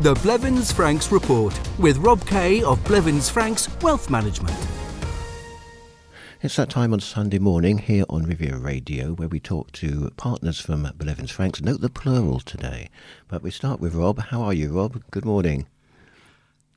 [0.00, 4.56] The Blevins Franks Report with Rob Kay of Blevins Franks Wealth Management.
[6.40, 10.58] It's that time on Sunday morning here on Riviera Radio where we talk to partners
[10.58, 11.60] from Blevins Franks.
[11.60, 12.88] Note the plural today.
[13.28, 14.18] But we start with Rob.
[14.18, 15.02] How are you, Rob?
[15.10, 15.66] Good morning.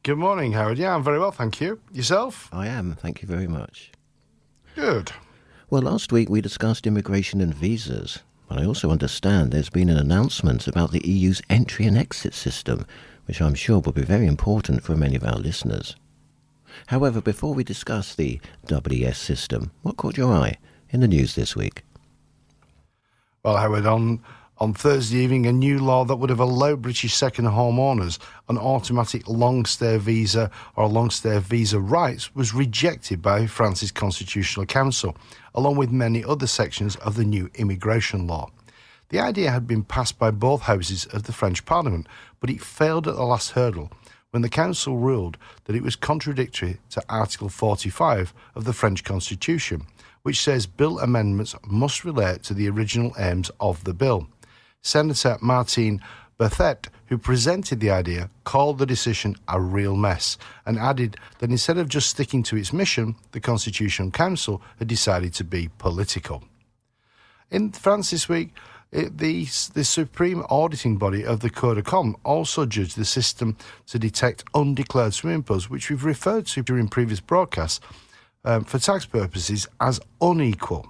[0.04, 0.77] Good morning, Howard.
[0.77, 1.79] Yeah, I'm very well, thank you.
[1.93, 2.50] Yourself?
[2.52, 2.95] I am.
[2.95, 3.91] Thank you very much.
[4.75, 5.13] Good.
[5.70, 8.20] Well, last week we discussed immigration and visas.
[8.48, 12.86] But I also understand there's been an announcement about the EU's entry and exit system,
[13.25, 15.96] which I'm sure will be very important for many of our listeners.
[16.87, 18.39] However, before we discuss the
[18.70, 20.57] EES system, what caught your eye
[20.89, 21.84] in the news this week?
[23.43, 24.21] Well, Howard, on
[24.57, 28.57] on Thursday evening, a new law that would have allowed British second home owners an
[28.57, 35.17] automatic long stay visa or long stay visa rights was rejected by France's Constitutional Council,
[35.53, 38.50] along with many other sections of the new immigration law.
[39.09, 42.08] The idea had been passed by both houses of the French Parliament,
[42.39, 43.92] but it failed at the last hurdle
[44.31, 49.86] when the Council ruled that it was contradictory to Article 45 of the French Constitution,
[50.23, 54.28] which says bill amendments must relate to the original aims of the bill.
[54.86, 56.00] Senator Martine
[56.38, 61.80] Berthet, who presented the idea, called the decision a real mess and added that instead
[61.80, 66.44] of just sticking to its mission, the Constitutional Council had decided to be political.
[67.50, 68.53] In France this week,
[68.91, 74.44] it, the, the supreme auditing body of the Comptes also judged the system to detect
[74.53, 77.80] undeclared swimming pools, which we've referred to during previous broadcasts,
[78.44, 80.86] um, for tax purposes as unequal.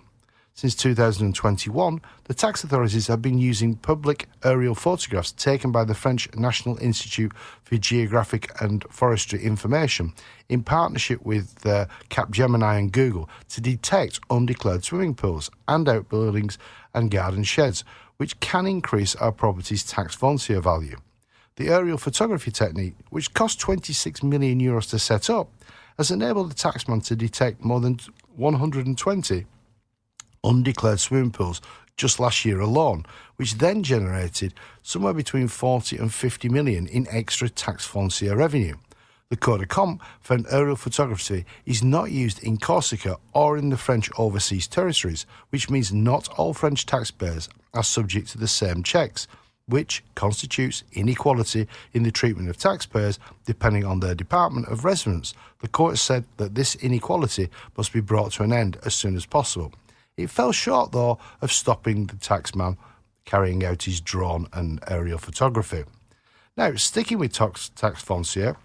[0.58, 6.34] Since 2021, the tax authorities have been using public aerial photographs taken by the French
[6.34, 10.14] National Institute for Geographic and Forestry Information
[10.47, 16.58] in partnership with uh, Capgemini and Google to detect undeclared swimming pools and outbuildings
[16.94, 17.84] and garden sheds,
[18.16, 20.95] which can increase our property's tax foncier value.
[21.58, 25.50] The aerial photography technique, which cost 26 million euros to set up,
[25.97, 28.00] has enabled the taxman to detect more than
[28.38, 29.46] 120
[30.45, 31.61] undeclared swimming pools
[31.97, 33.06] just last year alone,
[33.38, 38.75] which then generated somewhere between 40 and 50 million in extra tax foncier revenue.
[39.29, 43.78] The Cour des Comptes found aerial photography is not used in Corsica or in the
[43.78, 49.28] French overseas territories, which means not all French taxpayers are subject to the same checks,
[49.67, 55.34] which constitutes inequality in the treatment of taxpayers depending on their department of residence.
[55.59, 59.25] The court said that this inequality must be brought to an end as soon as
[59.25, 59.73] possible.
[60.18, 62.78] It fell short, though, of stopping the taxman
[63.26, 65.84] carrying out his drone and aerial photography.
[66.56, 68.56] Now, sticking with tax, tax foncier,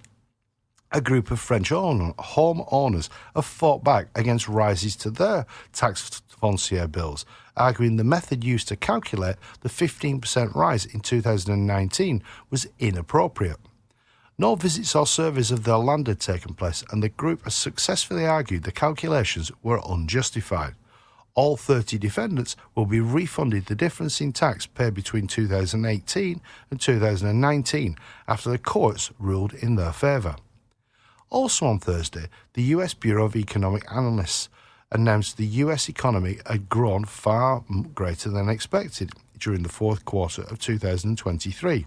[0.93, 6.91] a group of French home owners have fought back against rises to their tax foncier
[6.91, 7.25] bills,
[7.56, 13.59] arguing the method used to calculate the 15% rise in 2019 was inappropriate.
[14.38, 18.27] No visits or surveys of their land had taken place, and the group has successfully
[18.27, 20.75] argued the calculations were unjustified
[21.40, 26.38] all 30 defendants will be refunded the difference in tax paid between 2018
[26.70, 27.96] and 2019
[28.28, 30.36] after the courts ruled in their favour.
[31.30, 34.50] Also on Thursday, the US Bureau of Economic Analysts
[34.92, 37.64] announced the US economy had grown far
[37.94, 41.86] greater than expected during the fourth quarter of 2023.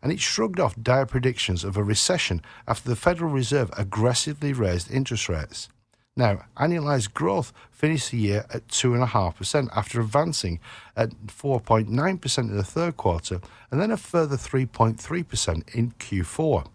[0.00, 4.92] And it shrugged off dire predictions of a recession after the Federal Reserve aggressively raised
[4.92, 5.70] interest rates.
[6.18, 10.60] Now, annualized growth finished the year at 2.5% after advancing
[10.96, 13.40] at 4.9% in the third quarter
[13.70, 16.66] and then a further 3.3% in Q4.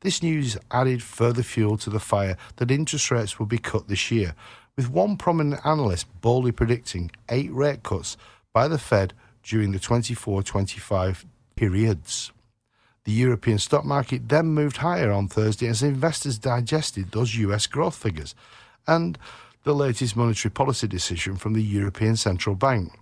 [0.00, 4.10] This news added further fuel to the fire that interest rates would be cut this
[4.10, 4.34] year,
[4.74, 8.16] with one prominent analyst boldly predicting eight rate cuts
[8.52, 9.12] by the Fed
[9.44, 12.32] during the 24 25 periods.
[13.04, 17.96] The European stock market then moved higher on Thursday as investors digested those US growth
[17.96, 18.34] figures
[18.86, 19.18] and
[19.64, 22.92] the latest monetary policy decision from the European Central Bank.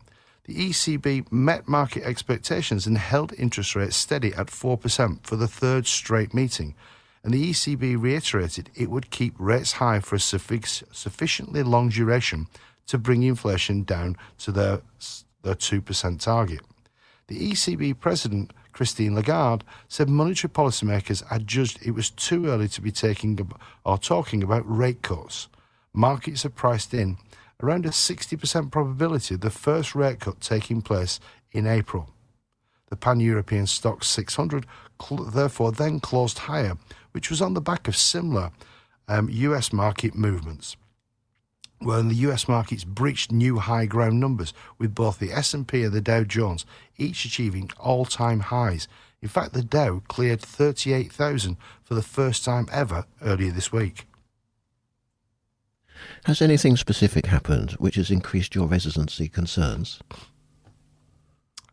[0.44, 5.86] The ECB met market expectations and held interest rates steady at 4% for the third
[5.86, 6.74] straight meeting,
[7.22, 12.46] and the ECB reiterated it would keep rates high for a sufficiently long duration
[12.86, 14.80] to bring inflation down to their,
[15.42, 16.60] their 2% target.
[17.28, 22.80] The ECB president, Christine Lagarde, said monetary policymakers had judged it was too early to
[22.80, 23.52] be taking
[23.84, 25.48] or talking about rate cuts
[25.92, 27.18] markets have priced in
[27.62, 31.20] around a 60% probability of the first rate cut taking place
[31.52, 32.10] in April.
[32.88, 34.66] The pan European STOXX 600
[35.00, 36.76] cl- therefore then closed higher,
[37.12, 38.50] which was on the back of similar
[39.08, 40.76] um, US market movements.
[41.78, 46.00] When the US markets breached new high ground numbers, with both the S&P and the
[46.00, 46.66] Dow Jones
[46.98, 48.86] each achieving all-time highs
[49.22, 54.06] In fact, the Dow cleared 38,000 for the first time ever earlier this week.
[56.24, 60.00] Has anything specific happened which has increased your residency concerns?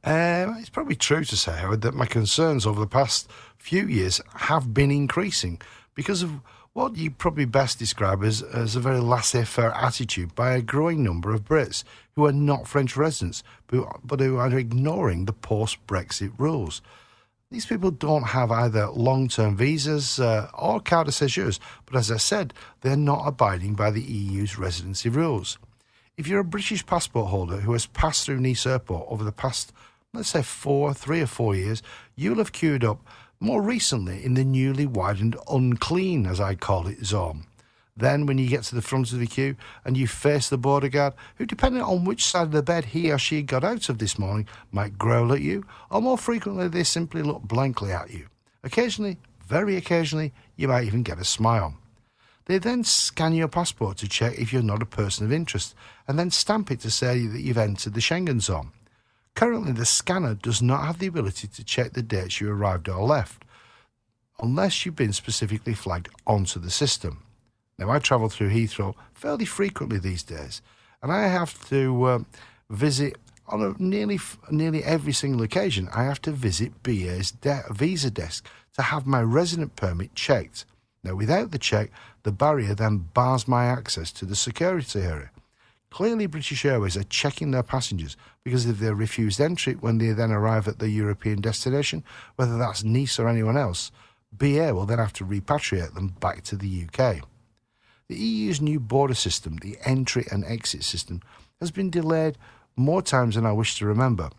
[0.03, 4.21] Uh, it's probably true to say, Howard, that my concerns over the past few years
[4.35, 5.59] have been increasing
[5.95, 6.39] because of
[6.77, 11.03] what you probably best describe as, as a very laissez faire attitude by a growing
[11.03, 11.83] number of Brits
[12.15, 16.81] who are not French residents, but, but who are ignoring the post Brexit rules.
[17.49, 22.11] These people don't have either long term visas uh, or carte de séjour, but as
[22.11, 25.57] I said, they're not abiding by the EU's residency rules.
[26.17, 29.71] If you're a British passport holder who has passed through Nice Airport over the past,
[30.13, 31.81] let's say, four, three or four years,
[32.17, 32.99] you'll have queued up
[33.39, 37.46] more recently in the newly widened unclean, as I call it, zone.
[37.97, 40.87] Then, when you get to the front of the queue and you face the border
[40.87, 43.97] guard, who, depending on which side of the bed he or she got out of
[43.97, 48.27] this morning, might growl at you, or more frequently, they simply look blankly at you.
[48.63, 49.17] Occasionally,
[49.47, 51.73] very occasionally, you might even get a smile.
[52.45, 55.73] They then scan your passport to check if you're not a person of interest,
[56.07, 58.71] and then stamp it to say that you've entered the Schengen zone.
[59.33, 63.03] Currently, the scanner does not have the ability to check the dates you arrived or
[63.03, 63.43] left,
[64.39, 67.23] unless you've been specifically flagged onto the system.
[67.79, 70.61] Now, I travel through Heathrow fairly frequently these days,
[71.01, 72.25] and I have to um,
[72.69, 74.19] visit on a nearly
[74.49, 75.87] nearly every single occasion.
[75.93, 80.65] I have to visit BA's de- visa desk to have my resident permit checked.
[81.03, 81.91] Now, without the check,
[82.23, 85.29] the barrier then bars my access to the security area.
[85.89, 90.31] Clearly, British Airways are checking their passengers because if they're refused entry when they then
[90.31, 92.03] arrive at their European destination,
[92.35, 93.91] whether that's Nice or anyone else,
[94.33, 97.21] BA will then have to repatriate them back to the UK.
[98.09, 101.21] The EU's new border system, the entry and exit system,
[101.59, 102.37] has been delayed
[102.77, 104.29] more times than I wish to remember,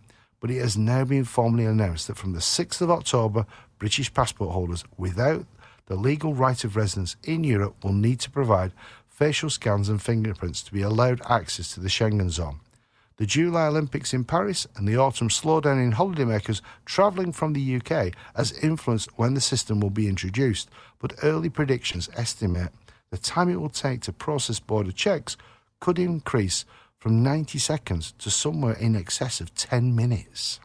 [0.41, 3.45] but it has now been formally announced that from the 6th of October,
[3.79, 5.45] British passport holders without
[5.85, 8.73] the legal right of residence in Europe will need to provide
[9.07, 12.61] facial scans and fingerprints to be allowed access to the Schengen zone.
[13.19, 18.15] The July Olympics in Paris and the autumn slowdown in holidaymakers travelling from the UK
[18.35, 20.71] has influenced when the system will be introduced,
[21.01, 22.73] but early predictions estimate
[23.11, 25.37] the time it will take to process border checks
[25.81, 26.65] could increase
[26.99, 30.61] from 90 seconds to somewhere in excess of 10 minutes.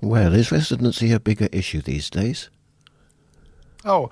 [0.00, 2.50] Well, is residency a bigger issue these days?
[3.84, 4.10] Oh,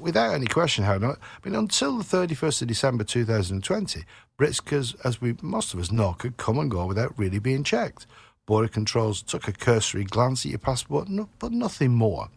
[0.00, 1.04] without any question, Howard.
[1.04, 4.04] I mean, until the 31st of December 2020,
[4.38, 8.06] Brits, as we most of us know, could come and go without really being checked.
[8.46, 11.08] Border controls took a cursory glance at your passport,
[11.38, 12.30] but nothing more.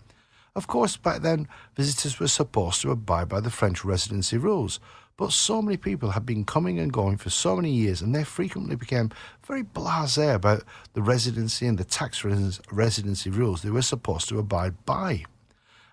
[0.53, 4.81] Of course, back then, visitors were supposed to abide by the French residency rules,
[5.15, 8.25] but so many people had been coming and going for so many years, and they
[8.25, 9.11] frequently became
[9.45, 10.63] very blasé about
[10.93, 15.23] the residency and the tax residency rules they were supposed to abide by.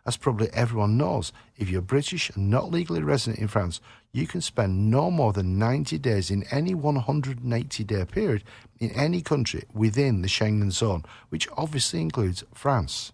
[0.05, 3.81] As probably everyone knows, if you're British and not legally resident in France,
[4.13, 8.43] you can spend no more than 90 days in any 180 day period
[8.81, 13.13] in any country within the Schengen zone, which obviously includes France.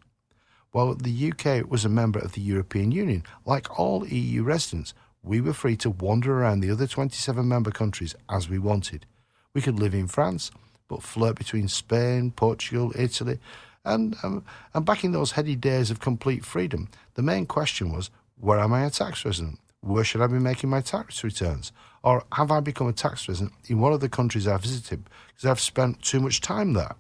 [0.75, 4.93] While the UK was a member of the European Union, like all EU residents,
[5.23, 9.07] we were free to wander around the other 27 member countries as we wanted.
[9.55, 10.51] We could live in France,
[10.89, 13.39] but flirt between Spain, Portugal, Italy,
[13.85, 14.45] and, um,
[14.75, 18.73] and back in those heady days of complete freedom, the main question was where am
[18.73, 19.61] I a tax resident?
[19.81, 21.71] Where should I be making my tax returns?
[22.03, 25.49] Or have I become a tax resident in one of the countries I've visited because
[25.49, 26.97] I've spent too much time there?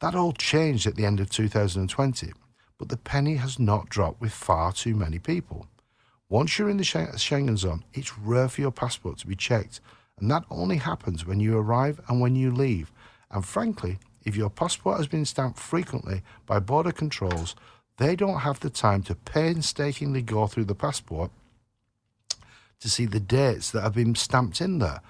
[0.00, 2.32] That all changed at the end of 2020,
[2.78, 5.66] but the penny has not dropped with far too many people.
[6.28, 9.80] Once you're in the Schengen zone, it's rare for your passport to be checked,
[10.20, 12.92] and that only happens when you arrive and when you leave.
[13.30, 17.56] And frankly, if your passport has been stamped frequently by border controls,
[17.96, 21.30] they don't have the time to painstakingly go through the passport
[22.80, 25.00] to see the dates that have been stamped in there.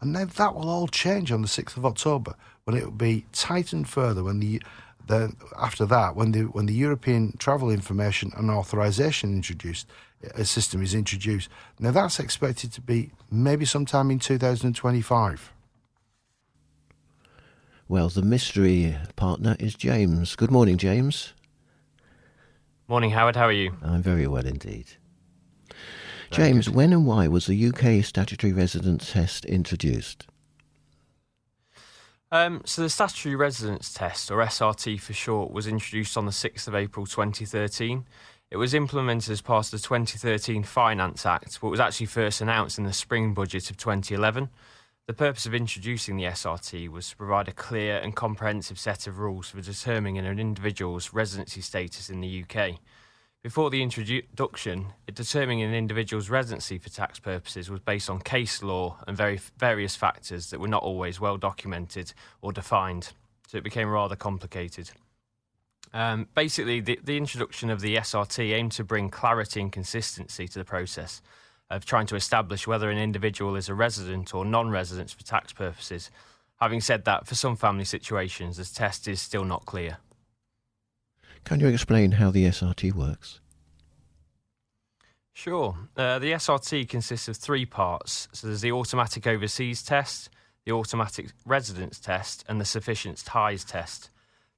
[0.00, 2.34] And then that will all change on the 6th of October
[2.64, 4.62] when it will be tightened further when the
[5.08, 9.86] then after that when the when the European travel information and authorization introduced
[10.34, 11.48] a system is introduced.
[11.78, 15.52] Now that's expected to be maybe sometime in 2025.
[17.88, 20.36] Well, the mystery partner is James.
[20.36, 21.32] Good morning, James.
[22.86, 23.36] Morning, Howard.
[23.36, 23.74] How are you?
[23.82, 24.86] I'm very well indeed.
[26.30, 26.76] Very James, good.
[26.76, 30.26] when and why was the UK statutory residence test introduced?
[32.32, 36.68] Um, so, the statutory residence test, or SRT for short, was introduced on the 6th
[36.68, 38.04] of April 2013.
[38.52, 42.78] It was implemented as part of the 2013 Finance Act, but was actually first announced
[42.78, 44.48] in the spring budget of 2011.
[45.08, 49.18] The purpose of introducing the SRT was to provide a clear and comprehensive set of
[49.18, 52.78] rules for determining an individual's residency status in the UK.
[53.42, 58.98] Before the introduction, determining an individual's residency for tax purposes was based on case law
[59.08, 63.14] and very, various factors that were not always well documented or defined,
[63.48, 64.90] so it became rather complicated.
[65.94, 70.58] Um, basically, the, the introduction of the SRT aimed to bring clarity and consistency to
[70.58, 71.22] the process
[71.70, 75.54] of trying to establish whether an individual is a resident or non resident for tax
[75.54, 76.10] purposes.
[76.60, 79.96] Having said that, for some family situations, the test is still not clear.
[81.44, 83.40] Can you explain how the SRT works?
[85.32, 85.76] Sure.
[85.96, 88.28] Uh, the SRT consists of three parts.
[88.32, 90.28] So there's the automatic overseas test,
[90.64, 94.10] the automatic residence test, and the sufficient ties test.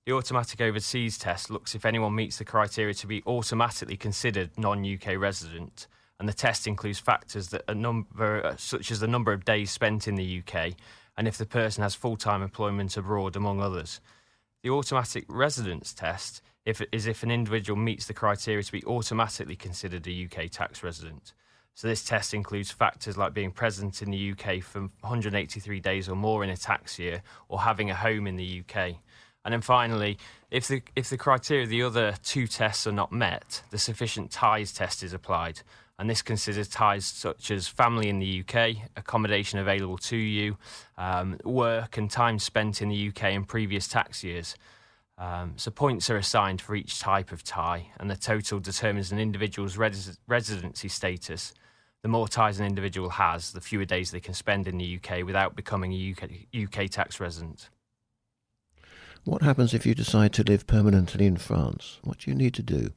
[0.05, 4.85] The automatic overseas test looks if anyone meets the criteria to be automatically considered non
[4.85, 5.87] UK resident
[6.23, 9.73] and the test includes factors that a number uh, such as the number of days
[9.73, 10.75] spent in the UK
[11.17, 14.01] and if the person has full-time employment abroad among others.
[14.63, 19.57] The automatic residence test if, is if an individual meets the criteria to be automatically
[19.57, 21.33] considered a UK tax resident.
[21.75, 26.17] So this test includes factors like being present in the UK for 183 days or
[26.17, 28.97] more in a tax year or having a home in the UK.
[29.45, 30.19] And then finally,
[30.51, 34.31] if the if the criteria of the other two tests are not met, the sufficient
[34.31, 35.63] ties test is applied,
[35.99, 40.59] and this considers ties such as family in the UK, accommodation available to you,
[40.97, 44.55] um, work and time spent in the UK in previous tax years.
[45.19, 49.19] Um, so points are assigned for each type of tie, and the total determines an
[49.19, 51.53] individual's res- residency status.
[52.03, 55.25] The more ties an individual has, the fewer days they can spend in the UK
[55.25, 56.31] without becoming a UK,
[56.65, 57.69] UK tax resident.
[59.25, 62.01] What happens if you decide to live permanently in France?
[62.03, 62.91] What do you need to do?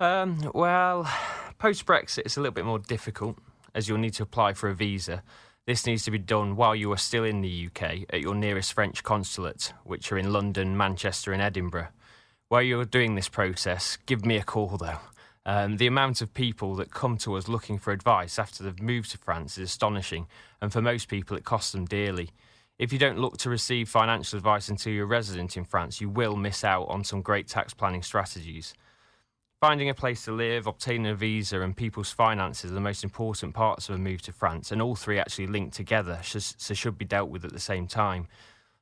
[0.00, 1.10] Um, well,
[1.58, 3.38] post Brexit, it's a little bit more difficult
[3.74, 5.22] as you'll need to apply for a visa.
[5.68, 8.72] This needs to be done while you are still in the UK at your nearest
[8.72, 11.88] French consulate, which are in London, Manchester, and Edinburgh.
[12.48, 14.96] While you're doing this process, give me a call though.
[15.44, 19.10] Um, the amount of people that come to us looking for advice after they've moved
[19.10, 20.26] to France is astonishing,
[20.62, 22.30] and for most people, it costs them dearly.
[22.78, 26.36] If you don't look to receive financial advice until you're resident in France, you will
[26.36, 28.72] miss out on some great tax planning strategies.
[29.60, 33.54] Finding a place to live, obtaining a visa, and people's finances are the most important
[33.54, 37.04] parts of a move to France, and all three actually link together, so should be
[37.04, 38.28] dealt with at the same time.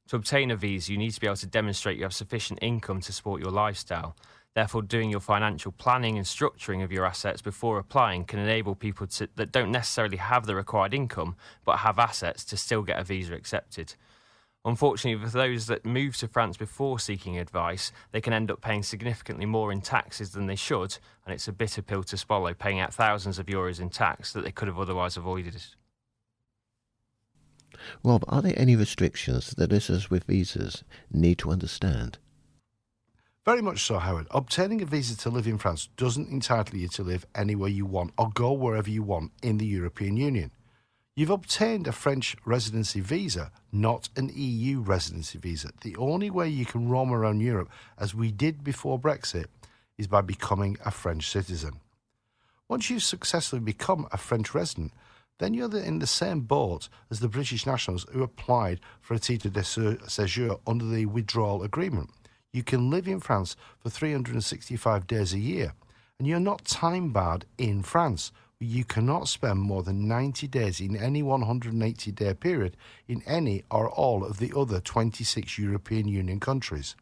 [0.08, 3.00] To obtain a visa, you need to be able to demonstrate you have sufficient income
[3.00, 4.16] to support your lifestyle.
[4.52, 9.06] Therefore, doing your financial planning and structuring of your assets before applying can enable people
[9.06, 13.04] to, that don't necessarily have the required income but have assets to still get a
[13.04, 13.94] visa accepted.
[14.66, 18.82] Unfortunately, for those that move to France before seeking advice, they can end up paying
[18.82, 22.80] significantly more in taxes than they should, and it's a bitter pill to swallow, paying
[22.80, 25.64] out thousands of euros in tax that they could have otherwise avoided.
[28.02, 30.82] Rob, are there any restrictions that listeners with visas
[31.12, 32.18] need to understand?
[33.44, 34.26] Very much so, Howard.
[34.32, 38.12] Obtaining a visa to live in France doesn't entitle you to live anywhere you want
[38.18, 40.50] or go wherever you want in the European Union.
[41.18, 45.70] You've obtained a French residency visa, not an EU residency visa.
[45.80, 49.46] The only way you can roam around Europe, as we did before Brexit,
[49.96, 51.80] is by becoming a French citizen.
[52.68, 54.92] Once you've successfully become a French resident,
[55.38, 59.48] then you're in the same boat as the British nationals who applied for a titre
[59.48, 62.10] de séjour under the withdrawal agreement.
[62.52, 65.72] You can live in France for 365 days a year,
[66.18, 70.96] and you're not time barred in France you cannot spend more than 90 days in
[70.96, 76.96] any 180 day period in any or all of the other 26 European Union countries.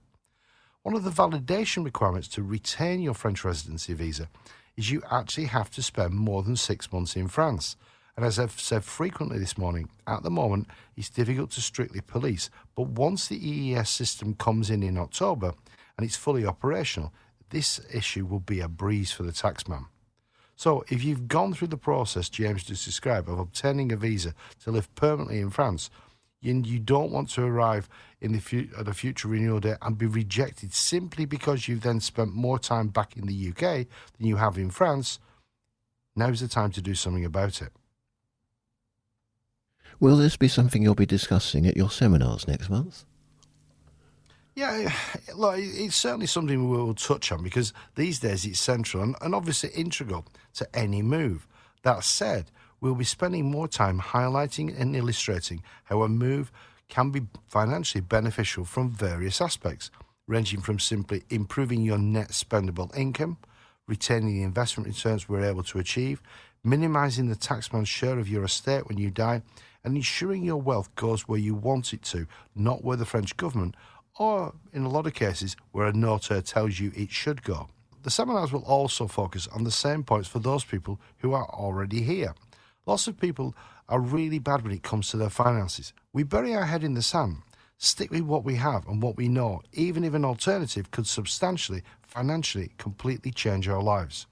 [0.83, 4.29] One of the validation requirements to retain your French residency visa
[4.77, 7.77] is you actually have to spend more than six months in France.
[8.17, 12.51] And as I've said frequently this morning, at the moment it's difficult to strictly police,
[12.75, 15.55] but once the EES system comes in in October
[15.97, 17.13] and it's fully operational,
[17.51, 19.87] this issue will be a breeze for the taxman.
[20.57, 24.71] So, if you've gone through the process James just described of obtaining a visa to
[24.71, 25.91] live permanently in France,
[26.43, 27.89] and you don't want to arrive
[28.21, 32.01] in the fu- at a future renewal date and be rejected simply because you've then
[32.01, 33.87] spent more time back in the UK
[34.19, 35.19] than you have in France,
[36.15, 37.73] now's the time to do something about it.
[40.01, 43.05] Will this be something you'll be discussing at your seminars next month?
[44.55, 44.93] Yeah,
[45.37, 49.35] look, it's certainly something we will touch on because these days it's central and, and
[49.35, 51.47] obviously integral to any move.
[51.83, 56.51] That said, we'll be spending more time highlighting and illustrating how a move
[56.89, 59.91] can be financially beneficial from various aspects,
[60.27, 63.39] ranging from simply improving your net spendable income,
[63.87, 66.23] retaining the investment returns we're able to achieve,
[66.63, 69.43] minimising the taxman's share of your estate when you die,
[69.83, 73.75] and ensuring your wealth goes where you want it to, not where the French government,
[74.17, 77.69] or in a lot of cases, where a notaire tells you it should go.
[78.03, 82.03] The seminars will also focus on the same points for those people who are already
[82.03, 82.35] here.
[82.87, 83.55] Lots of people
[83.89, 85.93] are really bad when it comes to their finances.
[86.13, 87.39] We bury our head in the sand,
[87.79, 91.83] stick with what we have and what we know, even if an alternative could substantially,
[92.03, 94.27] financially, completely change our lives.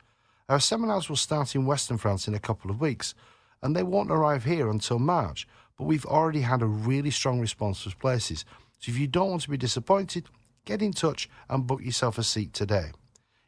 [0.49, 3.15] Our seminars will start in Western France in a couple of weeks,
[3.63, 5.49] and they won't arrive here until March,
[5.79, 8.45] but we've already had a really strong response to places.
[8.83, 10.27] So if you don't want to be disappointed,
[10.65, 12.91] get in touch and book yourself a seat today.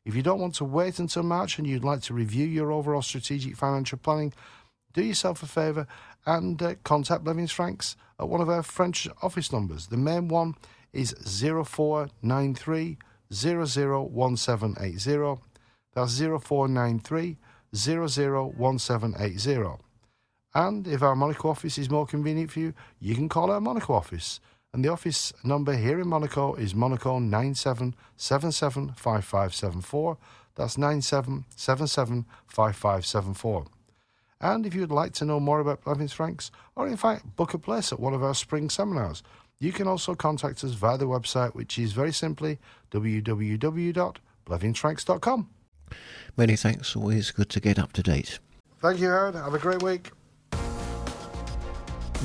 [0.04, 3.02] If you don't want to wait until March and you'd like to review your overall
[3.02, 4.32] strategic financial planning,
[4.92, 5.88] do yourself a favour
[6.24, 9.88] and uh, contact Blevins Franks at one of our French office numbers.
[9.88, 10.54] The main one
[10.92, 12.98] is 0493
[13.32, 15.40] 001780.
[15.94, 17.38] That's 0493
[17.74, 19.84] 001780.
[20.56, 23.94] And if our Monaco office is more convenient for you, you can call our Monaco
[23.94, 24.38] office.
[24.74, 30.16] And the office number here in Monaco is Monaco 97775574.
[30.56, 33.66] That's 97775574.
[34.40, 37.58] And if you'd like to know more about Blevins Franks, or in fact book a
[37.58, 39.22] place at one of our spring seminars,
[39.60, 42.58] you can also contact us via the website, which is very simply
[42.90, 45.50] www.blevinsfranks.com.
[46.36, 46.96] Many thanks.
[46.96, 48.40] Always good to get up to date.
[48.80, 49.36] Thank you, Howard.
[49.36, 50.10] Have a great week.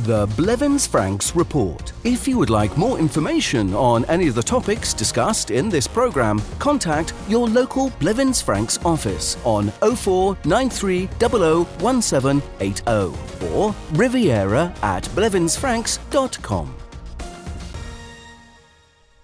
[0.05, 1.91] The Blevins Franks Report.
[2.05, 6.41] If you would like more information on any of the topics discussed in this programme,
[6.57, 16.73] contact your local Blevins Franks office on 0493 001780 or riviera at blevinsfranks.com.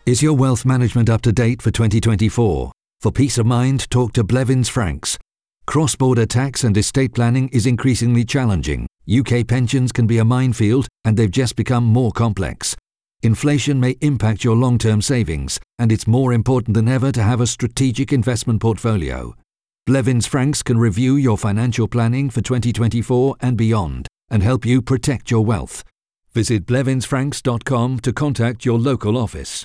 [0.06, 2.74] Is your wealth management up to date for 2024?
[3.00, 5.18] For peace of mind, talk to Blevins Franks.
[5.66, 8.88] Cross border tax and estate planning is increasingly challenging.
[9.10, 12.76] UK pensions can be a minefield and they've just become more complex.
[13.22, 17.42] Inflation may impact your long term savings, and it's more important than ever to have
[17.42, 19.36] a strategic investment portfolio.
[19.86, 25.30] Blevins Franks can review your financial planning for 2024 and beyond and help you protect
[25.30, 25.84] your wealth.
[26.34, 29.64] Visit blevinsfranks.com to contact your local office.